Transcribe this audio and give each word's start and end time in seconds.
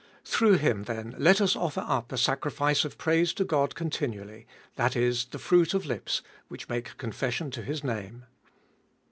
Through 0.25 0.55
Him 0.57 0.85
then 0.85 1.13
let 1.19 1.39
us 1.39 1.55
offer 1.55 1.85
up 1.87 2.11
a 2.11 2.17
sacrifice 2.17 2.83
of 2.83 2.97
praise 2.97 3.33
to 3.33 3.45
God 3.45 3.75
continually, 3.75 4.47
that 4.75 4.95
is, 4.95 5.25
the 5.25 5.37
fruit 5.37 5.75
of 5.75 5.85
lips 5.85 6.23
which 6.47 6.67
make 6.69 6.97
con 6.97 7.11
fession 7.11 7.55
of 7.55 7.65
His 7.65 7.83
name. 7.83 8.25